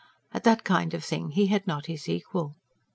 At 0.33 0.43
that 0.45 0.63
kind 0.63 0.95
of 0.95 1.03
thing, 1.03 1.29
he 1.29 1.45
had 1.45 1.67
not 1.67 1.85
his 1.85 2.09
equal. 2.09 2.55